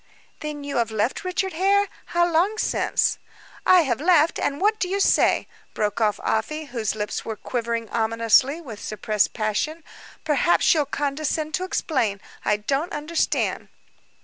[0.39, 1.87] "Then you have left Richard Hare?
[2.05, 3.19] How long since?"
[3.67, 8.59] "I have left what do you say?" broke off Afy, whose lips were quivering ominously
[8.59, 9.83] with suppressed passion.
[10.23, 12.19] "Perhaps you'll condescend to explain.
[12.43, 13.67] I don't understand."